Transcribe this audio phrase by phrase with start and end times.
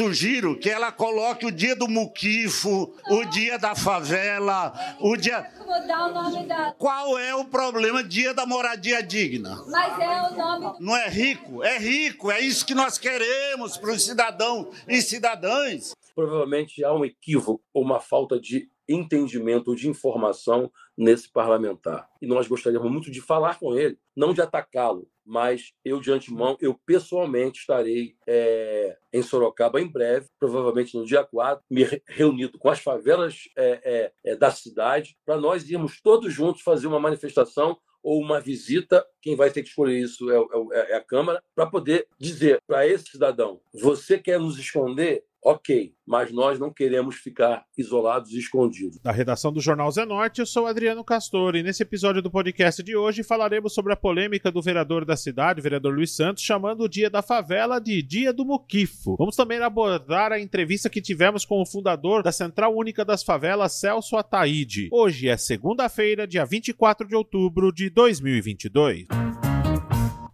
[0.00, 5.46] sugiro que ela coloque o dia do muquifo, o dia da favela, o dia.
[5.58, 6.72] Mudar o nome da.
[6.72, 9.62] Qual é o problema dia da moradia digna?
[9.68, 10.76] Mas é o nome.
[10.80, 11.62] Não é rico?
[11.62, 15.92] É rico, é isso que nós queremos para os cidadãos e cidadãs.
[16.14, 22.08] Provavelmente há um equívoco ou uma falta de entendimento, de informação nesse parlamentar.
[22.20, 26.58] E nós gostaríamos muito de falar com ele, não de atacá-lo, mas eu, de antemão,
[26.60, 32.68] eu pessoalmente estarei é, em Sorocaba em breve, provavelmente no dia 4, me reunido com
[32.68, 38.20] as favelas é, é, da cidade, para nós irmos todos juntos fazer uma manifestação ou
[38.20, 42.06] uma visita, quem vai ter que escolher isso é, é, é a Câmara, para poder
[42.18, 45.24] dizer para esse cidadão: você quer nos esconder?
[45.42, 48.98] Ok, mas nós não queremos ficar isolados e escondidos.
[49.00, 52.96] Da redação do Jornal Zenorte, eu sou Adriano Castor e nesse episódio do podcast de
[52.96, 57.08] hoje falaremos sobre a polêmica do vereador da cidade, vereador Luiz Santos, chamando o Dia
[57.08, 59.16] da Favela de Dia do Muquifo.
[59.18, 63.80] Vamos também abordar a entrevista que tivemos com o fundador da Central Única das Favelas,
[63.80, 64.88] Celso Ataíde.
[64.92, 69.08] Hoje é segunda-feira, dia 24 de outubro de 2022.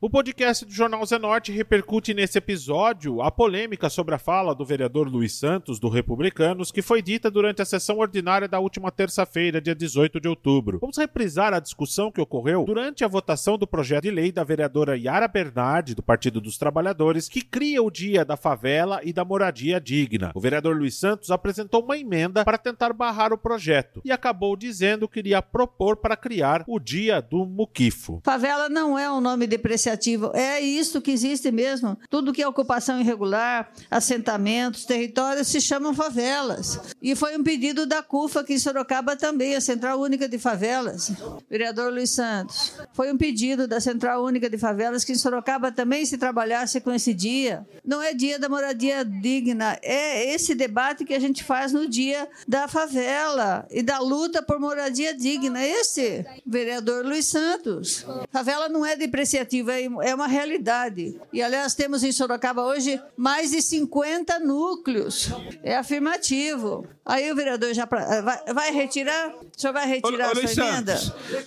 [0.07, 5.09] O podcast do Jornal Zenorte repercute nesse episódio a polêmica sobre a fala do vereador
[5.09, 9.75] Luiz Santos, do Republicanos, que foi dita durante a sessão ordinária da última terça-feira, dia
[9.75, 10.79] 18 de outubro.
[10.81, 14.97] Vamos reprisar a discussão que ocorreu durante a votação do projeto de lei da vereadora
[14.97, 19.81] Yara Bernardi, do Partido dos Trabalhadores, que cria o Dia da Favela e da Moradia
[19.81, 20.31] Digna.
[20.37, 25.09] O vereador Luiz Santos apresentou uma emenda para tentar barrar o projeto e acabou dizendo
[25.09, 28.21] que iria propor para criar o Dia do Muquifo.
[28.25, 29.96] Favela não é um nome depreciativo
[30.35, 31.99] é isso que existe mesmo.
[32.09, 36.81] Tudo que é ocupação irregular, assentamentos, territórios se chamam favelas.
[37.03, 41.13] E foi um pedido da CUFA aqui em Sorocaba também, a Central Única de Favelas.
[41.49, 42.75] Vereador Luiz Santos.
[42.93, 46.93] Foi um pedido da Central Única de Favelas que em Sorocaba também se trabalhasse com
[46.93, 47.67] esse dia.
[47.85, 52.29] Não é dia da moradia digna, é esse debate que a gente faz no dia
[52.47, 55.65] da favela e da luta por moradia digna.
[55.65, 58.05] Esse vereador Luiz Santos.
[58.31, 61.19] Favela não é depreciativa, é é uma realidade.
[61.33, 65.31] E, aliás, temos em Sorocaba hoje mais de 50 núcleos.
[65.63, 66.87] É afirmativo.
[67.05, 69.29] Aí o vereador já pra, vai, vai, retirar?
[69.29, 70.99] O senhor vai retirar ô, a sua emenda?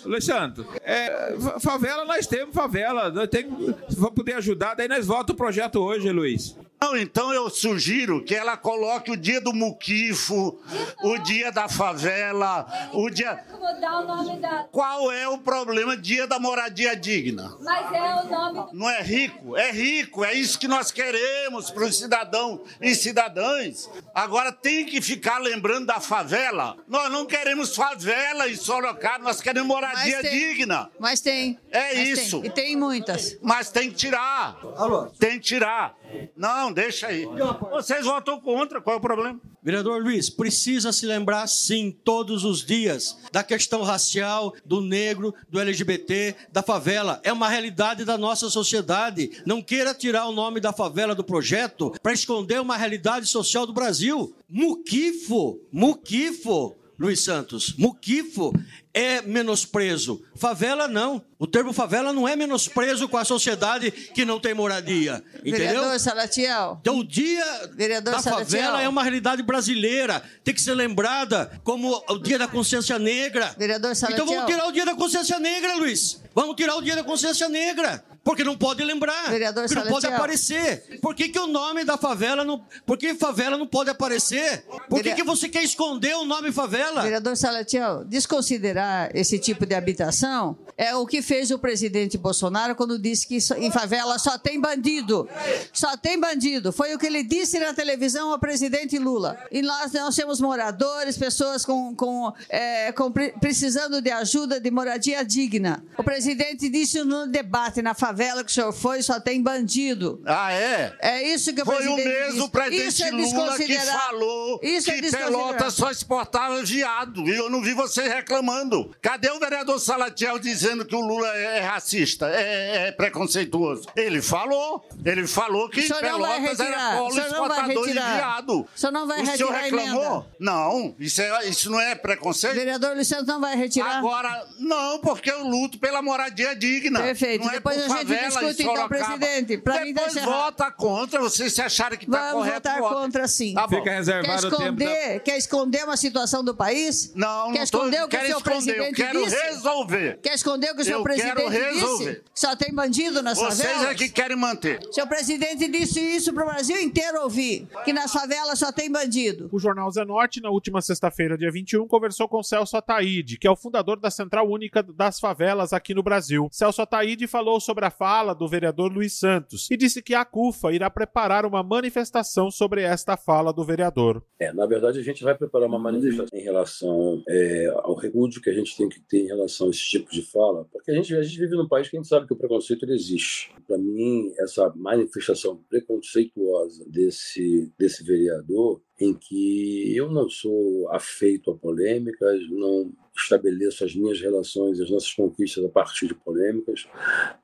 [0.06, 3.10] Alexandre, é, favela nós temos favela.
[3.10, 6.56] Nós temos, se for poder ajudar, daí nós votamos o projeto hoje, Luiz.
[6.82, 10.58] Não, então eu sugiro que ela coloque o dia do muquifo,
[11.04, 13.44] o dia da favela, o dia.
[13.52, 14.64] Mudar o nome da.
[14.72, 17.58] Qual é o problema dia da moradia digna?
[17.60, 18.70] Mas é o nome.
[18.72, 19.58] Não é rico?
[19.58, 23.90] É rico, é isso que nós queremos para os cidadãos e cidadãs.
[24.16, 26.78] Agora tem que ficar lembrando da favela.
[26.88, 30.90] Nós não queremos favela em Sorocaba, nós queremos moradia Mas digna.
[30.98, 31.60] Mas tem.
[31.72, 32.40] É Mas isso.
[32.40, 32.50] Tem.
[32.50, 33.38] E tem muitas.
[33.42, 34.58] Mas tem que tirar.
[34.78, 35.08] Alô?
[35.20, 35.99] Tem que tirar.
[36.36, 37.26] Não, deixa aí.
[37.72, 39.40] Vocês votam contra, qual é o problema?
[39.62, 45.60] Vereador Luiz, precisa se lembrar, sim, todos os dias, da questão racial, do negro, do
[45.60, 47.20] LGBT, da favela.
[47.24, 49.42] É uma realidade da nossa sociedade.
[49.46, 53.74] Não queira tirar o nome da favela do projeto para esconder uma realidade social do
[53.74, 54.34] Brasil.
[54.50, 58.54] Muquifo, muquifo, Luiz Santos, muquifo
[58.94, 60.22] é menosprezo.
[60.36, 61.24] Favela não.
[61.38, 65.24] O termo favela não é menosprezo com a sociedade que não tem moradia.
[65.38, 65.60] Entendeu?
[65.60, 66.78] Vereador Salatiel.
[66.82, 68.46] Então o dia Vereador da Salatiel.
[68.46, 70.22] favela é uma realidade brasileira.
[70.44, 73.56] Tem que ser lembrada como o dia da consciência negra.
[73.58, 74.26] Vereador Salatiel.
[74.26, 76.22] Então vamos tirar o dia da consciência negra, Luiz.
[76.36, 78.04] Vamos tirar o dia da consciência negra.
[78.30, 79.32] Porque não pode lembrar.
[79.32, 81.00] Vereador porque não pode aparecer.
[81.02, 82.64] Por que, que o nome da favela não.
[82.86, 84.64] Por que favela não pode aparecer?
[84.88, 87.02] Por que, que você quer esconder o nome favela?
[87.02, 93.00] Vereador Salatiel, desconsiderar esse tipo de habitação é o que fez o presidente Bolsonaro quando
[93.00, 95.28] disse que em favela só tem bandido.
[95.74, 96.72] Só tem bandido.
[96.72, 99.40] Foi o que ele disse na televisão ao presidente Lula.
[99.52, 105.26] E nós, nós temos moradores, pessoas com, com, é, com precisando de ajuda, de moradia
[105.26, 105.84] digna.
[105.98, 110.22] O presidente disse no debate na favela que o senhor foi, só tem bandido.
[110.26, 110.96] Ah, é?
[111.02, 115.12] É isso que o foi o mesmo presidente é Lula que falou isso que é
[115.12, 117.28] Pelotas só exportava viado.
[117.28, 118.92] E eu não vi você reclamando.
[119.02, 123.88] Cadê o vereador Salatiel dizendo que o Lula é racista, é, é preconceituoso?
[123.96, 124.88] Ele falou.
[125.04, 128.62] Ele falou que Pelotas era polo exportador de viado.
[128.62, 130.26] O senhor não vai o retirar senhor reclamou?
[130.40, 132.56] Não, isso, é, isso não é preconceito?
[132.56, 133.98] Vereador Luciano não vai retirar?
[133.98, 137.02] Agora, não, porque eu luto pela moradia digna.
[137.02, 137.44] Perfeito.
[137.44, 139.58] Não é Depois por favela discute, então, presidente.
[139.58, 140.30] Pra mim, Depois errado.
[140.32, 142.98] vota contra, vocês se acharem que está Vamos correto, votar votem.
[142.98, 143.54] contra, sim.
[143.54, 143.68] Tá.
[143.68, 144.86] Fica Quer reservado o tempo da...
[144.86, 147.12] esconder, quer esconder uma situação do país?
[147.16, 149.36] Não, Quer não tô, esconder o que o seu esconder, eu presidente quero disse?
[149.42, 150.20] resolver.
[150.22, 151.80] Quer esconder o que o seu Eu presidente quero disse?
[151.82, 152.24] resolver.
[152.34, 153.92] Que só tem bandido nas Vocês favelas?
[153.92, 154.80] é que querem manter.
[154.92, 159.50] Seu presidente disse isso para o Brasil inteiro ouvir, que nas favelas só tem bandido.
[159.52, 163.56] O jornal Zenorte, na última sexta-feira, dia 21, conversou com Celso Ataíde, que é o
[163.56, 166.48] fundador da Central Única das Favelas aqui no Brasil.
[166.52, 170.72] Celso Ataíde falou sobre a fala do vereador Luiz Santos e disse que a CUFA
[170.72, 174.24] irá preparar uma manifestação sobre esta fala do vereador.
[174.40, 178.50] É, na verdade, a gente vai preparar uma manifestação em relação é, ao repúdio que
[178.50, 181.16] a gente tem que ter em relação a esse tipo de fala, porque a gente,
[181.16, 183.54] a gente vive num país que a gente sabe que o preconceito existe.
[183.68, 191.58] Para mim, essa manifestação preconceituosa desse, desse vereador, em que eu não sou afeito a
[191.58, 196.88] polêmicas, não estabeleço as minhas relações, as nossas conquistas a partir de polêmicas,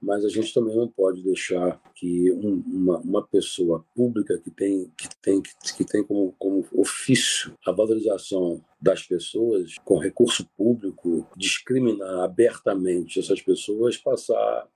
[0.02, 4.92] mas a gente também não pode deixar que um, uma, uma pessoa pública que tem
[4.98, 12.24] que tem que tem como, como ofício a valorização das pessoas com recurso público discriminar
[12.24, 14.68] abertamente essas pessoas passar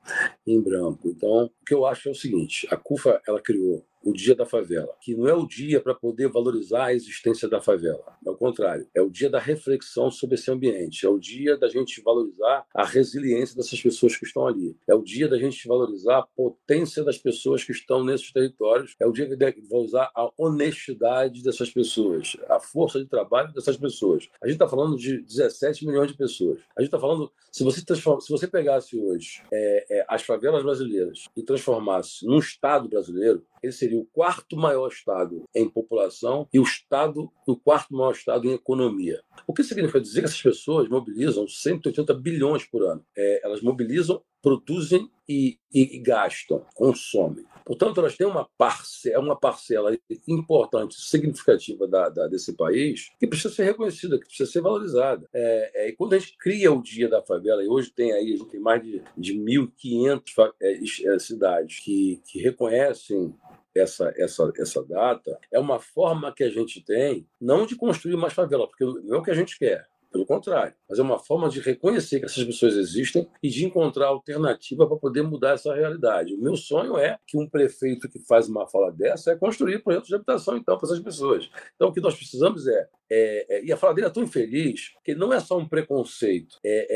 [0.47, 1.09] em branco.
[1.09, 4.45] Então, o que eu acho é o seguinte: a CUFA ela criou o Dia da
[4.45, 8.17] Favela, que não é o dia para poder valorizar a existência da favela.
[8.25, 12.01] Ao contrário, é o dia da reflexão sobre esse ambiente, é o dia da gente
[12.01, 16.23] valorizar a resiliência dessas pessoas que estão ali, é o dia da gente valorizar a
[16.23, 21.69] potência das pessoas que estão nesses territórios, é o dia de valorizar a honestidade dessas
[21.69, 24.27] pessoas, a força de trabalho dessas pessoas.
[24.41, 26.59] A gente está falando de 17 milhões de pessoas.
[26.75, 31.25] A gente está falando, se você, se você pegasse hoje é, é, as favelas brasileiras
[31.35, 36.63] e transformasse num Estado brasileiro, ele seria o quarto maior estado em população e o
[36.63, 39.21] estado o quarto maior estado em economia.
[39.47, 43.03] O que significa dizer que essas pessoas mobilizam 180 bilhões por ano.
[43.17, 47.45] É, elas mobilizam, produzem e, e, e, gastam, consomem.
[47.65, 49.95] Portanto, elas têm uma parcela, uma parcela
[50.27, 55.27] importante, significativa da, da, desse país que precisa ser reconhecida, que precisa ser valorizada.
[55.33, 58.33] É, é, e quando a gente cria o Dia da Favela, e hoje tem aí
[58.33, 63.35] a gente tem mais de, de 1.500 é, cidades que, que reconhecem
[63.79, 68.33] essa, essa, essa data, é uma forma que a gente tem, não de construir mais
[68.33, 69.87] favela, porque não é o que a gente quer.
[70.11, 74.07] Pelo contrário, mas é uma forma de reconhecer que essas pessoas existem e de encontrar
[74.07, 76.33] alternativa para poder mudar essa realidade.
[76.33, 80.07] O meu sonho é que um prefeito que faz uma fala dessa é construir projetos
[80.07, 81.47] de habitação, então, para essas pessoas.
[81.75, 82.87] Então, o que nós precisamos é.
[83.11, 86.57] é, é e a fala dele é tão infeliz que não é só um preconceito.
[86.65, 86.87] É,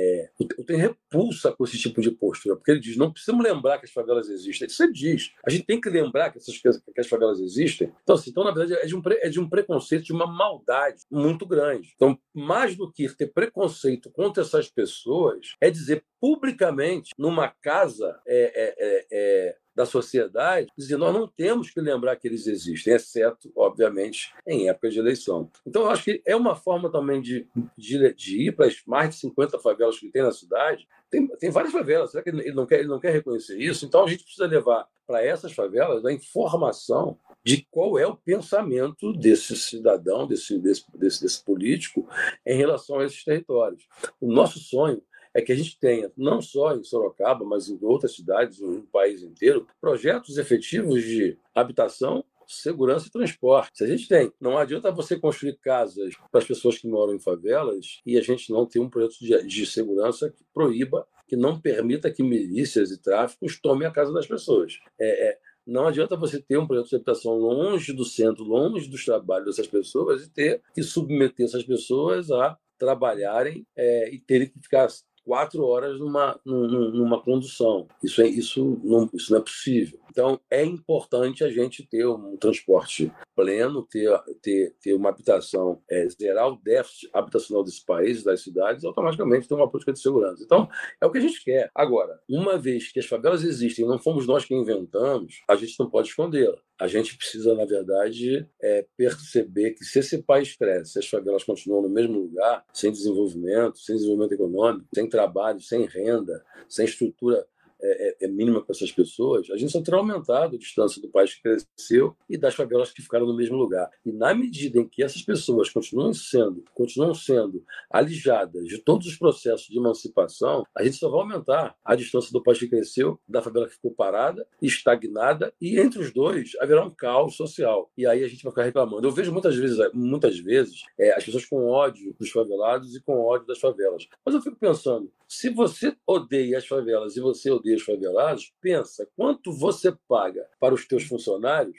[0.00, 3.44] é, é, eu tenho repulsa com esse tipo de postura, porque ele diz: não precisamos
[3.44, 4.66] lembrar que as favelas existem.
[4.66, 5.32] Isso ele diz.
[5.46, 7.92] A gente tem que lembrar que, essas, que as favelas existem.
[8.02, 11.02] Então, assim, então na verdade, é de, um, é de um preconceito, de uma maldade
[11.10, 11.92] muito grande.
[11.94, 18.74] Então, mais do que ter preconceito contra essas pessoas, é dizer publicamente, numa casa é,
[18.78, 24.34] é, é, da sociedade, dizer nós não temos que lembrar que eles existem, exceto, obviamente,
[24.46, 25.50] em época de eleição.
[25.66, 27.48] Então, eu acho que é uma forma também de,
[27.78, 30.86] de, de ir para as mais de 50 favelas que tem na cidade.
[31.10, 33.86] Tem, tem várias favelas, será que ele não, quer, ele não quer reconhecer isso?
[33.86, 39.14] Então, a gente precisa levar para essas favelas a informação de qual é o pensamento
[39.14, 42.06] desse cidadão, desse, desse, desse, desse político,
[42.46, 43.88] em relação a esses territórios.
[44.20, 45.02] O nosso sonho
[45.34, 49.22] é que a gente tenha, não só em Sorocaba, mas em outras cidades, no país
[49.22, 53.78] inteiro, projetos efetivos de habitação, segurança e transporte.
[53.78, 57.20] Se a gente tem, não adianta você construir casas para as pessoas que moram em
[57.20, 61.60] favelas e a gente não ter um projeto de, de segurança que proíba, que não
[61.60, 64.80] permita que milícias e tráficos tomem a casa das pessoas.
[64.98, 69.04] É, é, não adianta você ter um projeto de habitação longe do centro, longe dos
[69.04, 74.58] trabalhos dessas pessoas e ter que submeter essas pessoas a trabalharem é, e terem que
[74.58, 74.88] ficar
[75.24, 77.86] quatro horas numa, numa condução.
[78.02, 80.00] Isso, é, isso, não, isso não é possível.
[80.10, 84.10] Então, é importante a gente ter um transporte pleno, ter,
[84.42, 89.54] ter, ter uma habitação, é, zerar o déficit habitacional desse país, das cidades, automaticamente ter
[89.54, 90.42] uma política de segurança.
[90.42, 90.68] Então,
[91.00, 91.70] é o que a gente quer.
[91.74, 95.88] Agora, uma vez que as favelas existem, não fomos nós que inventamos, a gente não
[95.88, 96.58] pode escondê-la.
[96.80, 101.44] A gente precisa, na verdade, é, perceber que se esse país cresce, se as favelas
[101.44, 107.46] continuam no mesmo lugar, sem desenvolvimento, sem desenvolvimento econômico, sem trabalho, sem renda, sem estrutura
[107.82, 111.34] é, é, mínima para essas pessoas, a gente só terá aumentado a distância do país
[111.34, 113.90] que cresceu e das favelas que ficaram no mesmo lugar.
[114.04, 119.16] E na medida em que essas pessoas continuam sendo, continuam sendo alijadas de todos os
[119.16, 123.42] processos de emancipação, a gente só vai aumentar a distância do país que cresceu, da
[123.42, 127.90] favela que ficou parada, estagnada, e entre os dois haverá um caos social.
[127.96, 129.06] E aí a gente vai ficar reclamando.
[129.06, 133.18] Eu vejo muitas vezes, muitas vezes é, as pessoas com ódio dos favelados e com
[133.20, 134.06] ódio das favelas.
[134.24, 139.08] Mas eu fico pensando, se você odeia as favelas e você odeia aldeias faveladas, pensa
[139.16, 141.78] quanto você paga para os teus funcionários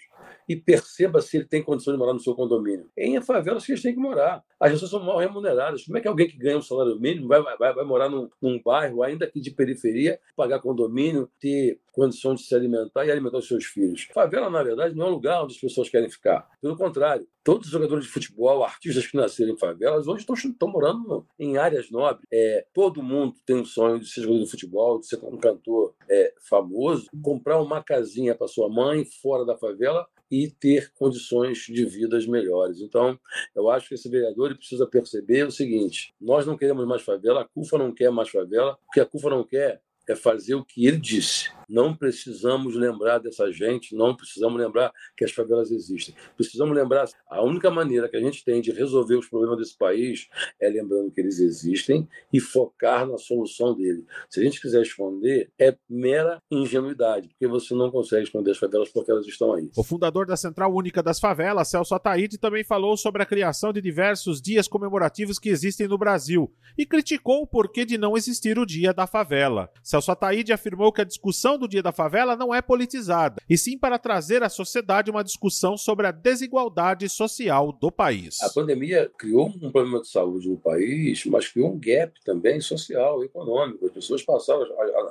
[0.52, 2.90] e perceba se ele tem condições de morar no seu condomínio.
[2.98, 4.44] Em favelas que eles têm que morar.
[4.60, 5.86] As pessoas são mal remuneradas.
[5.86, 8.62] Como é que alguém que ganha um salário mínimo vai, vai, vai morar num, num
[8.62, 13.48] bairro, ainda que de periferia, pagar condomínio, ter condição de se alimentar e alimentar os
[13.48, 14.10] seus filhos?
[14.14, 16.50] Favela, na verdade, não é um lugar onde as pessoas querem ficar.
[16.62, 20.68] Pelo contrário, todos os jogadores de futebol, artistas que nasceram em favelas, hoje estão, estão
[20.68, 22.28] morando em áreas nobres.
[22.32, 25.96] É, todo mundo tem um sonho de ser jogador de futebol, de ser um cantor
[26.10, 31.84] é, famoso, comprar uma casinha para sua mãe fora da favela e ter condições de
[31.86, 32.80] vidas melhores.
[32.80, 33.20] Então,
[33.54, 37.46] eu acho que esse vereador precisa perceber o seguinte: nós não queremos mais favela, a
[37.46, 40.86] CUFA não quer mais favela, o que a CUFA não quer é fazer o que
[40.86, 41.52] ele disse.
[41.72, 46.14] Não precisamos lembrar dessa gente, não precisamos lembrar que as favelas existem.
[46.36, 50.28] Precisamos lembrar a única maneira que a gente tem de resolver os problemas desse país
[50.60, 54.06] é lembrando que eles existem e focar na solução dele.
[54.30, 58.90] Se a gente quiser esconder, é mera ingenuidade, porque você não consegue esconder as favelas
[58.90, 59.70] porque elas estão aí.
[59.78, 63.82] O fundador da Central Única das Favelas, Celso Ataíde, também falou sobre a criação de
[63.82, 68.66] diversos dias comemorativos que existem no Brasil e criticou o porquê de não existir o
[68.66, 69.70] Dia da Favela.
[69.82, 73.78] Celso Ataíde afirmou que a discussão do Dia da Favela não é politizada, e sim
[73.78, 78.42] para trazer à sociedade uma discussão sobre a desigualdade social do país.
[78.42, 83.24] A pandemia criou um problema de saúde no país, mas criou um gap também social,
[83.24, 83.86] econômico.
[83.86, 84.64] As pessoas passaram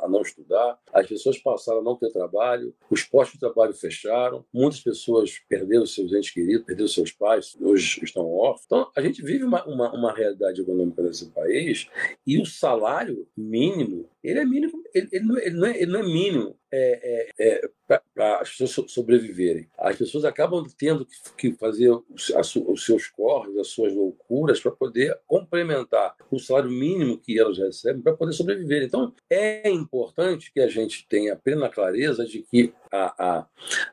[0.03, 4.45] a, não estudar, as pessoas passaram a não ter trabalho, os postos de trabalho fecharam,
[4.53, 8.65] muitas pessoas perderam seus entes queridos, perderam seus pais, hoje estão órfãos.
[8.67, 11.89] Então, a gente vive uma, uma, uma realidade econômica nesse país
[12.27, 16.03] e o salário mínimo, ele é mínimo, ele, ele, não, é, ele, não, é, é
[16.03, 17.71] mínimo é, é, é
[18.15, 19.69] para as pessoas sobreviverem.
[19.77, 26.15] As pessoas acabam tendo que fazer os seus corres, as suas loucuras, para poder complementar
[26.31, 28.83] o salário mínimo que elas recebem para poder sobreviver.
[28.83, 33.47] Então, é importante que a gente tenha plena clareza de que a, a,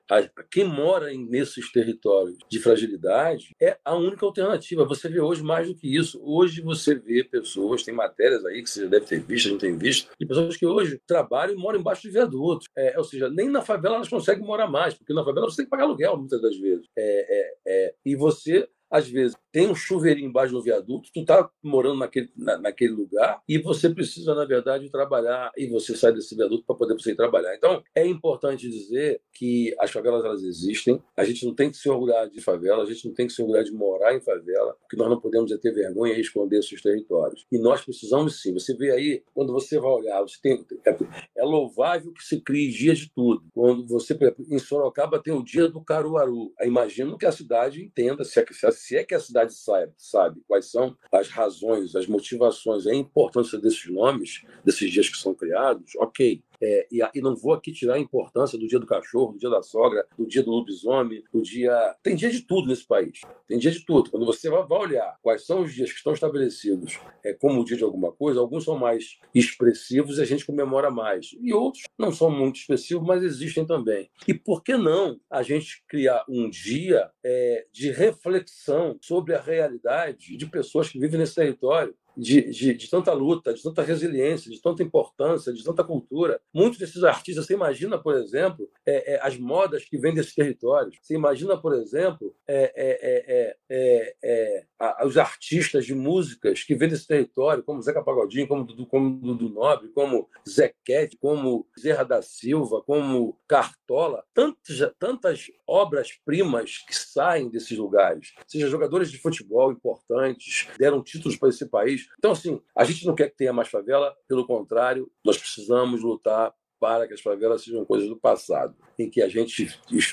[0.09, 4.85] a, quem mora nesses territórios de fragilidade é a única alternativa.
[4.85, 6.19] Você vê hoje mais do que isso.
[6.23, 9.61] Hoje você vê pessoas, tem matérias aí que você já deve ter visto, a gente
[9.61, 12.66] tem visto, de pessoas que hoje trabalham e moram embaixo de viadutos.
[12.75, 15.65] É, ou seja, nem na favela elas conseguem morar mais, porque na favela você tem
[15.65, 16.87] que pagar aluguel muitas das vezes.
[16.97, 21.49] É, é, é, e você às vezes tem um chuveirinho embaixo do viaduto, tu está
[21.63, 26.35] morando naquele, na, naquele lugar e você precisa, na verdade, trabalhar e você sai desse
[26.35, 27.55] viaduto para poder você ir trabalhar.
[27.55, 31.89] Então, é importante dizer que as favelas elas existem, a gente não tem que se
[31.89, 34.95] orgulhar de favela, a gente não tem que se orgulhar de morar em favela, porque
[34.95, 37.43] nós não podemos é ter vergonha e esconder esses territórios.
[37.51, 38.53] E nós precisamos sim.
[38.53, 40.95] Você vê aí, quando você vai olhar, você tem, é,
[41.35, 43.43] é louvável que se crie dias de tudo.
[43.55, 44.15] Quando você,
[44.51, 46.53] em Sorocaba tem o dia do Caruaru.
[46.61, 50.65] Imagino que a cidade entenda se, se se é que a cidade sabe, sabe quais
[50.65, 56.41] são as razões, as motivações, a importância desses nomes, desses dias que são criados, ok.
[56.61, 59.49] É, e, e, não vou aqui tirar a importância do dia do cachorro, do dia
[59.49, 61.95] da sogra, do dia do lobisomem, do dia.
[62.01, 63.21] Tem dia de tudo nesse país.
[63.47, 64.09] Tem dia de tudo.
[64.09, 67.65] Quando você vai, vai olhar quais são os dias que estão estabelecidos é, como o
[67.65, 71.35] dia de alguma coisa, alguns são mais expressivos e a gente comemora mais.
[71.39, 74.09] E outros não são muito expressivos, mas existem também.
[74.27, 80.35] E por que não a gente criar um dia é, de reflexão sobre a realidade
[80.35, 81.95] de pessoas que vivem nesse território?
[82.17, 86.41] De, de, de, tanta luta, de tanta resiliência, de tanta importância, de tanta cultura.
[86.51, 90.97] Muitos desses artistas, você imagina, por exemplo, é, é, as modas que vêm desses territórios.
[91.01, 96.89] Você imagina, por exemplo, é, é, é, é a, os artistas de músicas que vêm
[96.89, 102.21] desse território, como Zeca Pagodinho, como Dudu, como Dudu Nobre, como Zequete, como Zerra da
[102.21, 104.23] Silva, como Cartola.
[104.33, 108.33] Tantas, tantas obras-primas que saem desses lugares.
[108.47, 113.15] Seja jogadores de futebol importantes, deram títulos para esse país então, assim, a gente não
[113.15, 117.85] quer que tenha mais favela, pelo contrário, nós precisamos lutar para que as favelas sejam
[117.85, 119.67] coisas do passado, em que a gente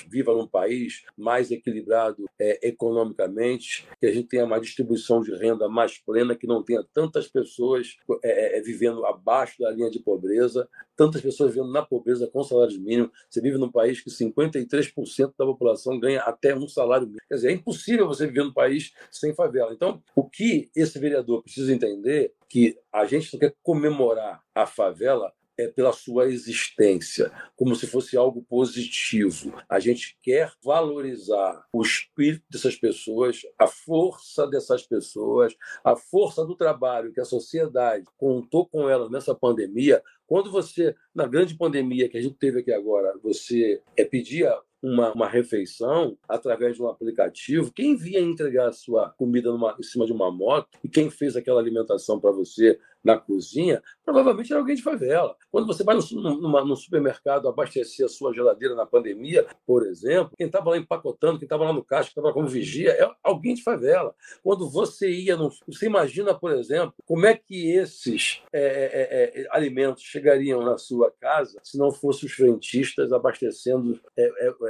[0.09, 5.67] viva num país mais equilibrado é, economicamente, que a gente tenha uma distribuição de renda
[5.67, 10.67] mais plena, que não tenha tantas pessoas é, é, vivendo abaixo da linha de pobreza,
[10.95, 13.11] tantas pessoas vivendo na pobreza com salários mínimos.
[13.29, 17.21] Você vive num país que 53% da população ganha até um salário mínimo.
[17.27, 19.73] Quer dizer, é impossível você viver num país sem favela.
[19.73, 25.33] Então, o que esse vereador precisa entender que a gente não quer comemorar a favela
[25.57, 29.53] é pela sua existência, como se fosse algo positivo.
[29.69, 36.55] A gente quer valorizar o espírito dessas pessoas, a força dessas pessoas, a força do
[36.55, 40.01] trabalho que a sociedade contou com elas nessa pandemia.
[40.27, 45.11] Quando você, na grande pandemia que a gente teve aqui agora, você é, pedia uma,
[45.13, 50.05] uma refeição através de um aplicativo, quem via entregar a sua comida numa, em cima
[50.05, 54.75] de uma moto e quem fez aquela alimentação para você na cozinha, provavelmente era alguém
[54.75, 55.35] de favela.
[55.51, 56.01] Quando você vai no,
[56.41, 61.37] numa, no supermercado abastecer a sua geladeira na pandemia, por exemplo, quem estava lá empacotando,
[61.37, 64.15] quem estava lá no caixa, quem estava como vigia, é alguém de favela.
[64.41, 69.47] Quando você ia, no, você imagina, por exemplo, como é que esses é, é, é,
[69.51, 73.99] alimentos chegariam na sua casa se não fossem os frentistas abastecendo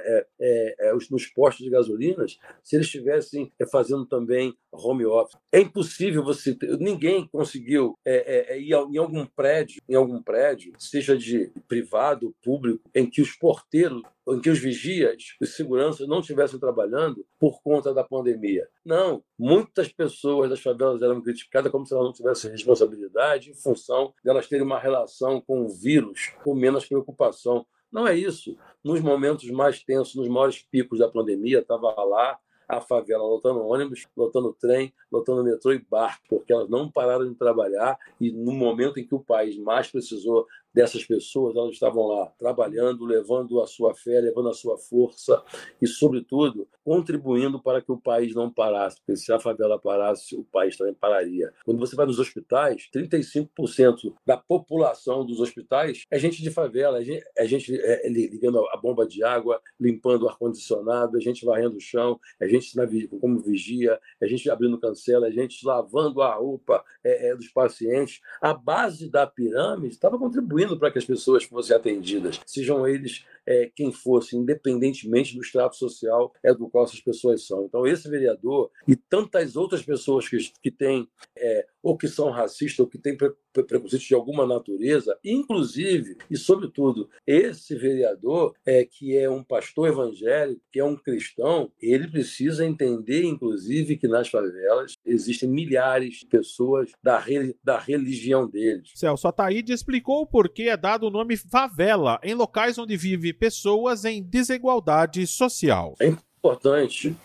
[0.06, 5.38] é, é, é, os, nos postos de gasolinas, se eles estivessem fazendo também home office.
[5.52, 11.18] É impossível você ninguém conseguiu é, é, ir em algum prédio, em algum prédio, seja
[11.18, 16.60] de privado, público, em que os porteiros, em que os vigias, os seguranças não estivessem
[16.60, 18.68] trabalhando por conta da pandemia.
[18.84, 24.14] Não, muitas pessoas das favelas eram criticadas como se elas não tivessem responsabilidade em função
[24.24, 27.66] de elas terem uma relação com o vírus com menos preocupação.
[27.96, 28.58] Não é isso.
[28.84, 32.38] Nos momentos mais tensos, nos maiores picos da pandemia, estava lá
[32.68, 37.36] a favela lotando ônibus, lotando trem, lotando metrô e barco, porque elas não pararam de
[37.36, 40.46] trabalhar e no momento em que o país mais precisou
[40.76, 45.42] dessas pessoas, elas estavam lá trabalhando, levando a sua fé, levando a sua força
[45.82, 50.44] e, sobretudo, contribuindo para que o país não parasse, porque se a favela parasse, o
[50.44, 51.54] país também pararia.
[51.64, 57.06] Quando você vai nos hospitais, 35% da população dos hospitais é gente de favela, é
[57.06, 61.78] gente, é gente é, ligando a bomba de água, limpando o ar-condicionado, é gente varrendo
[61.78, 62.74] o chão, é gente
[63.22, 68.20] como vigia, é gente abrindo cancela, é gente lavando a roupa é, é, dos pacientes.
[68.42, 73.70] A base da pirâmide estava contribuindo para que as pessoas fossem atendidas, sejam eles é,
[73.76, 77.66] quem fosse, independentemente do extrato social é do qual essas pessoas são.
[77.66, 81.08] Então, esse vereador e tantas outras pessoas que, que têm,
[81.38, 86.36] é, ou que são racistas, ou que têm pre, preconceitos de alguma natureza, inclusive e
[86.36, 92.66] sobretudo, esse vereador, é, que é um pastor evangélico, que é um cristão, ele precisa
[92.66, 97.24] entender, inclusive, que nas favelas existem milhares de pessoas da,
[97.64, 98.90] da religião deles.
[98.96, 104.06] Celso Ataíde explicou o porquê é dado o nome favela em locais onde vive pessoas
[104.06, 105.94] em desigualdade social.
[106.00, 107.16] É importante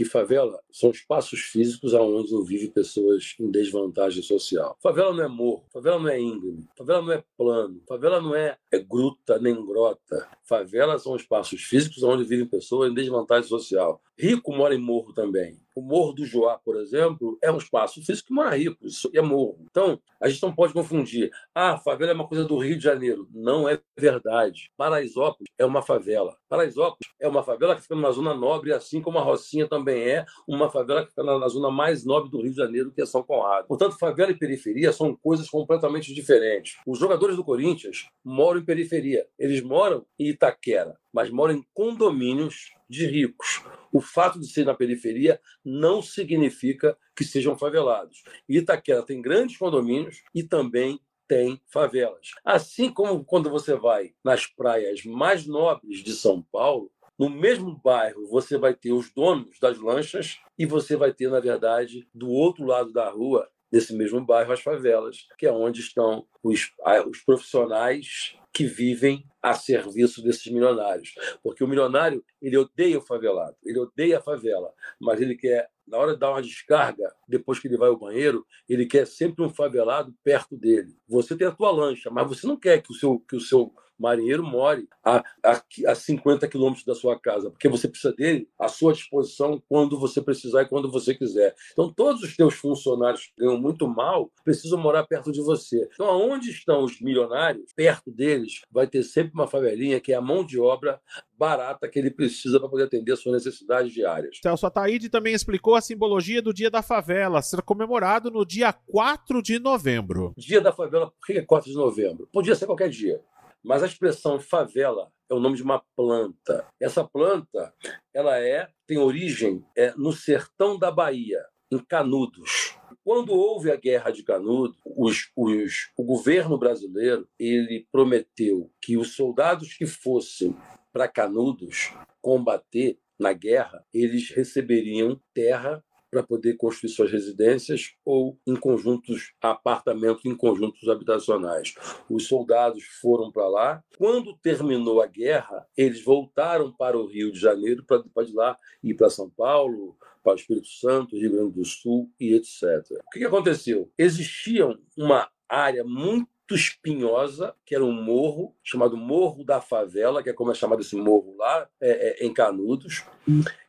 [0.00, 4.76] que favela são espaços físicos onde vivem pessoas em desvantagem social.
[4.82, 8.56] Favela não é morro, favela não é íngreme, favela não é plano, favela não é,
[8.72, 10.28] é gruta nem grota.
[10.42, 14.00] Favela são espaços físicos onde vivem pessoas em desvantagem social.
[14.18, 15.58] Rico mora em morro também.
[15.74, 19.22] O Morro do Joá, por exemplo, é um espaço físico que mora rico, isso é
[19.22, 19.64] morro.
[19.70, 21.30] Então, a gente não pode confundir.
[21.54, 23.28] Ah, favela é uma coisa do Rio de Janeiro.
[23.32, 24.70] Não é verdade.
[24.76, 26.36] Paraisópolis é uma favela.
[26.48, 30.26] Paraisópolis é uma favela que fica numa zona nobre, assim como a Rocinha também é
[30.68, 33.68] favela que fica na, zona mais nobre do Rio de Janeiro, que é São Conrado.
[33.68, 36.76] Portanto, favela e periferia são coisas completamente diferentes.
[36.86, 39.26] Os jogadores do Corinthians moram em periferia.
[39.38, 43.62] Eles moram em Itaquera, mas moram em condomínios de ricos.
[43.92, 48.24] O fato de ser na periferia não significa que sejam favelados.
[48.48, 52.32] Itaquera tem grandes condomínios e também tem favelas.
[52.44, 58.26] Assim como quando você vai nas praias mais nobres de São Paulo, no mesmo bairro
[58.28, 62.64] você vai ter os donos das lanchas e você vai ter, na verdade, do outro
[62.64, 66.72] lado da rua, nesse mesmo bairro, as favelas, que é onde estão os,
[67.06, 71.14] os profissionais que vivem a serviço desses milionários.
[71.42, 75.98] Porque o milionário, ele odeia o favelado, ele odeia a favela, mas ele quer, na
[75.98, 79.50] hora de dar uma descarga, depois que ele vai ao banheiro, ele quer sempre um
[79.50, 80.96] favelado perto dele.
[81.06, 83.74] Você tem a tua lancha, mas você não quer que o seu, que o seu
[84.00, 88.68] marinheiro more a, a, a 50 quilômetros da sua casa, porque você precisa dele à
[88.68, 91.54] sua disposição quando você precisar e quando você quiser.
[91.72, 95.88] Então, todos os teus funcionários que ganham muito mal precisam morar perto de você.
[95.92, 100.20] Então, aonde estão os milionários, perto deles, vai ter sempre uma favelinha que é a
[100.20, 101.00] mão de obra
[101.38, 104.38] barata que ele precisa para poder atender as suas necessidades diárias.
[104.42, 109.42] Celso Ataíde também explicou a simbologia do Dia da Favela, ser comemorado no dia 4
[109.42, 110.34] de novembro.
[110.36, 112.28] Dia da Favela, por que é 4 de novembro?
[112.32, 113.20] Podia ser qualquer dia.
[113.62, 116.66] Mas a expressão favela é o nome de uma planta.
[116.80, 117.72] Essa planta,
[118.14, 122.76] ela é tem origem é, no sertão da Bahia, em Canudos.
[123.04, 129.14] Quando houve a guerra de Canudos, os, os, o governo brasileiro ele prometeu que os
[129.14, 130.56] soldados que fossem
[130.92, 138.56] para Canudos combater na guerra, eles receberiam terra para poder construir suas residências ou em
[138.56, 141.74] conjuntos, apartamentos em conjuntos habitacionais.
[142.08, 143.84] Os soldados foram para lá.
[143.96, 148.94] Quando terminou a guerra, eles voltaram para o Rio de Janeiro para de lá ir
[148.94, 152.62] para São Paulo, para o Espírito Santo, Rio Grande do Sul e etc.
[153.06, 153.90] O que aconteceu?
[153.96, 160.32] Existia uma área muito espinhosa, que era um morro chamado Morro da Favela, que é
[160.32, 163.04] como é chamado esse morro lá, é, é, em Canudos,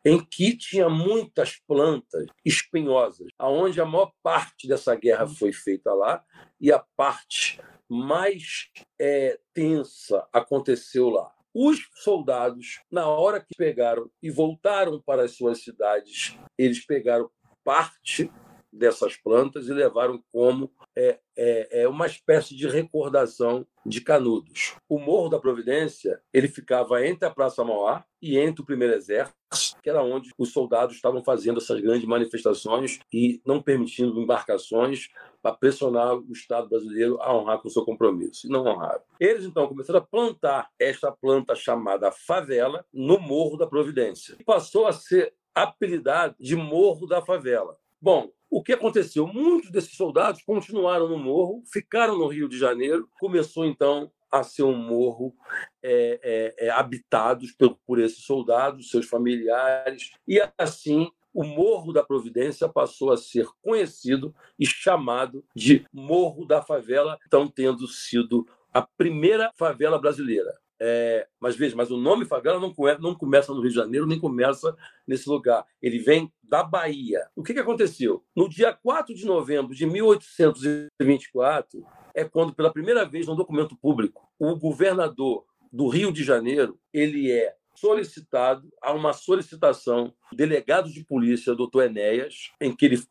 [0.06, 6.24] em que tinha muitas plantas espinhosas, aonde a maior parte dessa guerra foi feita lá
[6.60, 11.32] e a parte mais é, tensa aconteceu lá.
[11.54, 17.30] Os soldados, na hora que pegaram e voltaram para as suas cidades, eles pegaram
[17.63, 18.32] parte
[18.71, 24.75] dessas plantas e levaram como é, é, é, uma espécie de recordação de Canudos.
[24.88, 29.36] O Morro da Providência ele ficava entre a Praça Mauá e entre o Primeiro Exército,
[29.81, 35.10] que era onde os soldados estavam fazendo essas grandes manifestações e não permitindo embarcações
[35.41, 38.45] para pressionar o Estado brasileiro a honrar com o seu compromisso.
[38.45, 39.01] E não honraram.
[39.19, 44.36] Eles, então, começaram a plantar esta planta chamada favela no Morro da Providência.
[44.39, 47.77] E passou a ser apelidado de Morro da Favela.
[47.99, 49.25] Bom, o que aconteceu?
[49.25, 53.07] Muitos desses soldados continuaram no morro, ficaram no Rio de Janeiro.
[53.17, 55.33] Começou então a ser um morro
[55.81, 56.19] é,
[56.59, 62.67] é, é, habitado por, por esses soldados, seus familiares, e assim o Morro da Providência
[62.67, 69.51] passou a ser conhecido e chamado de Morro da Favela, então tendo sido a primeira
[69.55, 70.53] favela brasileira.
[70.84, 74.17] É, mas veja, mas o nome favela não, não, começa no Rio de Janeiro, nem
[74.17, 74.76] começa
[75.08, 75.63] nesse lugar.
[75.80, 77.22] Ele vem da Bahia.
[77.36, 78.24] O que, que aconteceu?
[78.36, 84.28] No dia 4 de novembro de 1824, é quando, pela primeira vez, no documento público,
[84.39, 91.06] o governador do Rio de Janeiro ele é solicitado a uma solicitação do delegado de
[91.06, 93.04] polícia, doutor Enéas, em que ele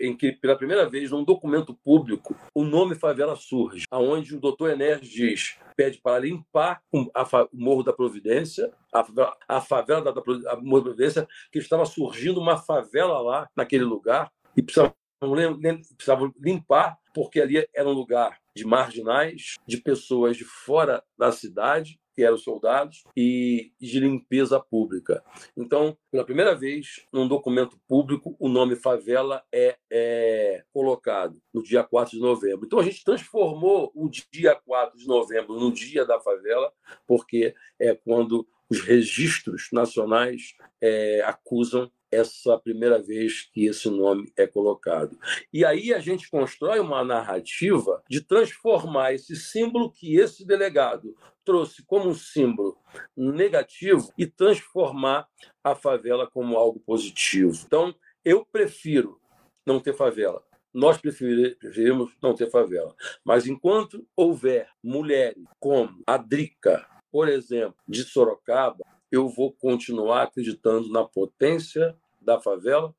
[0.00, 4.70] em que pela primeira vez num documento público o nome favela surge, aonde o doutor
[4.70, 7.10] Enéas diz pede para limpar o
[7.52, 10.22] Morro da Providência, a favela, a favela da, da
[10.60, 14.94] Morro da Providência, que estava surgindo uma favela lá naquele lugar e precisavam,
[15.94, 21.98] precisavam limpar porque ali era um lugar de marginais, de pessoas de fora da cidade
[22.16, 25.22] que eram soldados, e de limpeza pública.
[25.54, 31.84] Então, pela primeira vez, num documento público, o nome favela é, é, colocado no dia
[31.84, 32.64] 4 de novembro.
[32.64, 36.72] Então, a gente transformou o dia 4 de novembro no dia da favela,
[37.06, 44.46] porque é quando os registros nacionais é, acusam essa primeira vez que esse nome é
[44.46, 45.18] colocado.
[45.52, 51.84] E aí a gente constrói uma narrativa de transformar esse símbolo que esse delegado trouxe
[51.84, 52.76] como um símbolo
[53.16, 55.28] negativo e transformar
[55.62, 57.56] a favela como algo positivo.
[57.64, 59.20] Então, eu prefiro
[59.64, 60.42] não ter favela.
[60.72, 62.94] Nós preferimos não ter favela.
[63.24, 70.90] Mas enquanto houver mulheres como a Drica, por exemplo, de Sorocaba, eu vou continuar acreditando
[70.90, 71.96] na potência
[72.26, 72.92] da favela,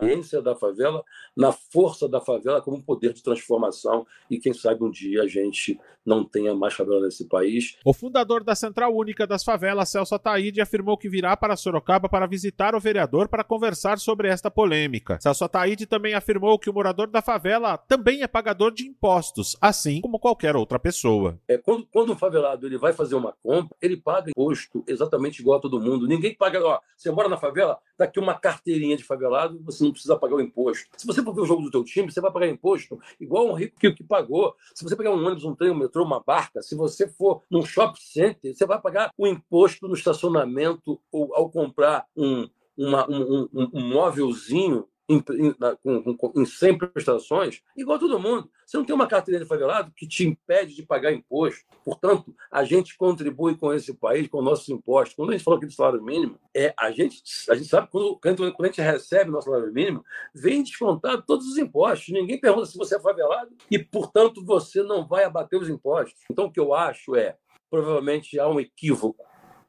[0.00, 1.04] ciência da favela,
[1.36, 5.26] na força da favela como um poder de transformação e quem sabe um dia a
[5.26, 7.76] gente não tenha mais favela nesse país.
[7.84, 12.26] O fundador da Central Única das Favelas, Celso Ataíde, afirmou que virá para Sorocaba para
[12.26, 15.18] visitar o vereador para conversar sobre esta polêmica.
[15.20, 20.00] Celso Ataíde também afirmou que o morador da favela também é pagador de impostos, assim
[20.00, 21.38] como qualquer outra pessoa.
[21.46, 25.58] É, quando, quando um favelado ele vai fazer uma compra, ele paga imposto exatamente igual
[25.58, 26.08] a todo mundo.
[26.08, 29.92] Ninguém paga, ó, você mora na favela, tá aqui uma carteirinha de favelado, você não
[29.92, 30.86] precisa pagar o imposto.
[30.96, 33.54] Se você for ver o jogo do teu time, você vai pagar imposto igual um
[33.54, 34.54] rico que, que pagou.
[34.74, 37.64] Se você pegar um ônibus, um trem, um metrô, uma barca, se você for num
[37.64, 43.48] shopping center, você vai pagar o imposto no estacionamento ou ao comprar um, uma, um,
[43.52, 48.50] um, um móvelzinho em, em, com, em 100 prestações, igual todo mundo.
[48.66, 51.60] Você não tem uma carteira de favelado que te impede de pagar imposto.
[51.84, 55.14] Portanto, a gente contribui com esse país, com nossos impostos.
[55.14, 58.18] Quando a gente falou aqui do salário mínimo, é, a, gente, a gente sabe quando,
[58.18, 62.08] quando a gente recebe nosso salário mínimo, vem descontado todos os impostos.
[62.08, 66.18] Ninguém pergunta se você é favelado e, portanto, você não vai abater os impostos.
[66.30, 67.36] Então, o que eu acho é,
[67.70, 69.22] provavelmente há um equívoco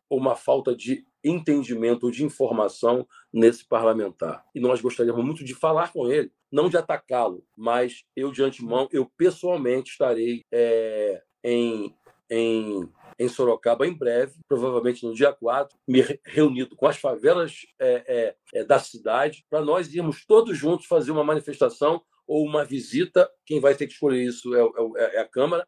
[0.10, 4.44] ou uma falta de entendimento de informação nesse parlamentar.
[4.54, 8.88] E nós gostaríamos muito de falar com ele, não de atacá-lo, mas eu, de antemão,
[8.92, 11.96] eu pessoalmente estarei é, em,
[12.30, 18.04] em, em Sorocaba em breve, provavelmente no dia 4, me reunido com as favelas é,
[18.08, 23.30] é, é, da cidade, para nós irmos todos juntos fazer uma manifestação ou uma visita,
[23.46, 25.68] quem vai ter que escolher isso é, é, é a Câmara,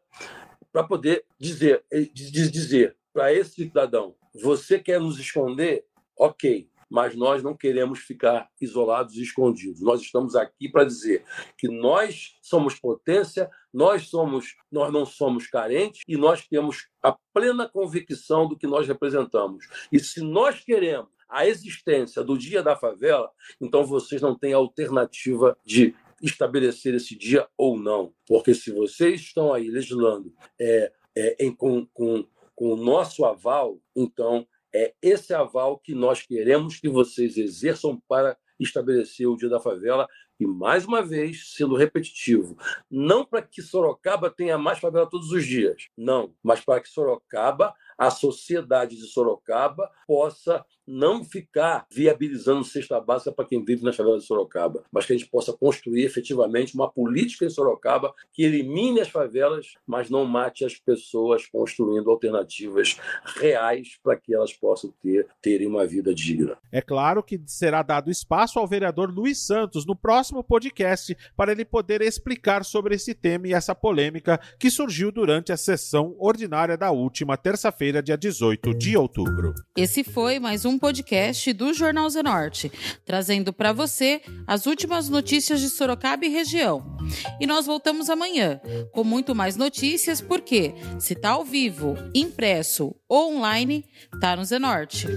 [0.72, 5.86] para poder dizer, dizer para esse cidadão você quer nos esconder?
[6.18, 9.80] Ok, mas nós não queremos ficar isolados e escondidos.
[9.80, 11.24] Nós estamos aqui para dizer
[11.56, 17.66] que nós somos potência, nós somos, nós não somos carentes e nós temos a plena
[17.66, 19.66] convicção do que nós representamos.
[19.90, 25.56] E se nós queremos a existência do Dia da Favela, então vocês não têm alternativa
[25.64, 28.12] de estabelecer esse dia ou não.
[28.26, 33.78] Porque se vocês estão aí legislando é, é, em, com, com, com o nosso aval,
[33.94, 39.60] então é esse aval que nós queremos que vocês exerçam para estabelecer o Dia da
[39.60, 40.08] Favela.
[40.38, 42.56] E, mais uma vez, sendo repetitivo,
[42.90, 47.74] não para que Sorocaba tenha mais favela todos os dias, não, mas para que Sorocaba,
[47.96, 54.22] a sociedade de Sorocaba, possa não ficar viabilizando cesta básica para quem vive nas favelas
[54.22, 59.00] de Sorocaba, mas que a gente possa construir efetivamente uma política em Sorocaba que elimine
[59.00, 62.98] as favelas, mas não mate as pessoas, construindo alternativas
[63.36, 66.56] reais para que elas possam ter terem uma vida digna.
[66.70, 71.64] É claro que será dado espaço ao vereador Luiz Santos no próximo podcast para ele
[71.64, 76.90] poder explicar sobre esse tema e essa polêmica que surgiu durante a sessão ordinária da
[76.90, 79.54] última terça-feira, dia 18 de outubro.
[79.76, 82.70] Esse foi mais um podcast do Jornal Zenorte,
[83.04, 86.98] trazendo para você as últimas notícias de Sorocaba e região.
[87.40, 88.60] E nós voltamos amanhã
[88.92, 93.86] com muito mais notícias, porque se tá ao vivo, impresso ou online,
[94.20, 95.08] tá no Zenorte.